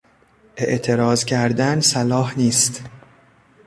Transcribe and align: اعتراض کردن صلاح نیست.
اعتراض 0.57 1.25
کردن 1.25 1.79
صلاح 1.79 2.37
نیست. 2.37 2.81